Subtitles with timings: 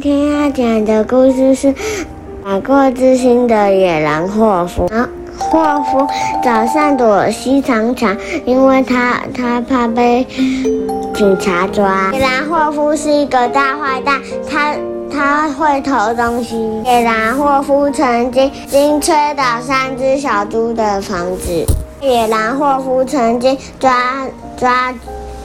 [0.00, 1.74] 今天要讲的故事是
[2.44, 4.86] 改过自新的野狼霍夫。
[4.92, 6.06] 然后霍夫
[6.40, 10.24] 早上躲西长墙，因为他他怕被
[11.14, 12.12] 警察抓。
[12.12, 14.76] 野狼霍夫是一个大坏蛋，他
[15.10, 16.80] 他会偷东西。
[16.84, 21.66] 野狼霍夫曾经经吹倒三只小猪的房子。
[22.00, 23.90] 野狼霍夫曾经抓
[24.56, 24.94] 抓。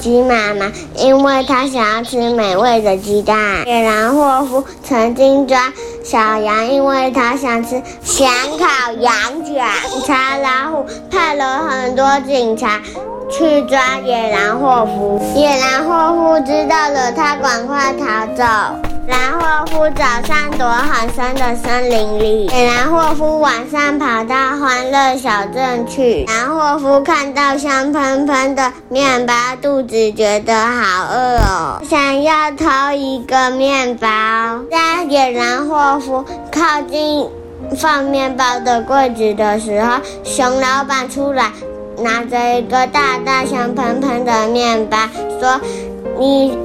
[0.00, 3.36] 鸡妈妈，因为它想要吃美味的鸡蛋。
[3.66, 5.70] 野狼霍夫曾经抓
[6.02, 8.26] 小羊，因为他想吃想
[8.58, 9.62] 烤羊卷。
[9.90, 12.80] 警察老虎派了很多警察
[13.30, 15.20] 去抓野狼霍夫。
[15.36, 18.89] 野狼霍夫知道了，他赶快逃走。
[19.10, 26.24] 狼霍夫早上躲很深的森林里，野狼霍夫晚上跑到欢乐小镇去。
[26.26, 34.06] 狼霍夫看到香喷喷的面包，肚子觉得好饿哦，想要偷一个面包。
[34.70, 37.28] 在野狼霍夫靠近
[37.76, 41.50] 放面包的柜子的时候，熊老板出来，
[41.98, 44.96] 拿着一个大大香喷喷的面包，
[45.40, 45.60] 说
[46.16, 46.56] ：“你。”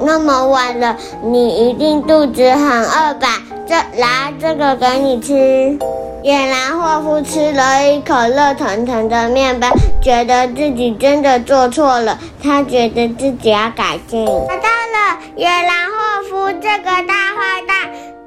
[0.00, 3.42] 那么晚了，你一定肚子很饿吧？
[3.66, 5.78] 这来，这个给你吃。
[6.22, 9.68] 野狼霍夫吃了一口热腾腾的面包，
[10.02, 14.26] 觉得自己真的做错了，他觉得自己要改进。
[14.26, 17.76] 找到了，野狼霍夫这个大坏蛋。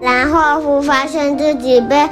[0.01, 2.07] 狼霍夫发现自己被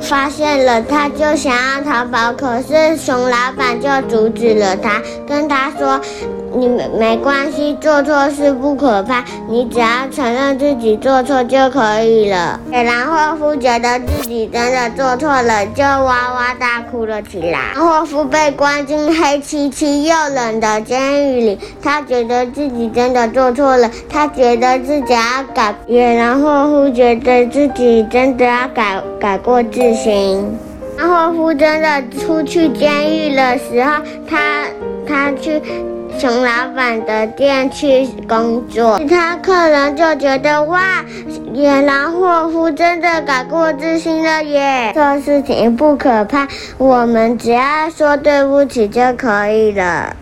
[0.00, 6.00] 发现了，他就想要逃跑，可是熊老板就阻止了他，跟他说。
[6.56, 12.60] 你没关系，做错事不可怕，你只要承认自己做错就可以了。
[12.70, 17.74] 野狼霍夫觉得自己真的做错了，就哇哇大哭了起来。
[17.74, 25.74] 霍夫被关进黑漆漆又冷的监狱里，他觉得自己真的做错了，他觉得自己要改。
[25.86, 30.56] 野狼霍夫觉得自己真的要改改过自新。
[30.96, 34.38] 霍夫真的出去监狱的时候，他
[35.06, 35.62] 他去。
[36.16, 41.04] 熊老板的店去工作，其他客人就觉得哇，
[41.52, 44.92] 野狼霍夫真的改过自新了耶！
[44.94, 46.46] 做事情不可怕，
[46.78, 50.14] 我们只要说对不起就可以了。